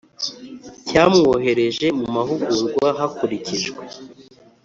[0.87, 3.83] Cyamwohereje mu mahugurwa hakurikijwe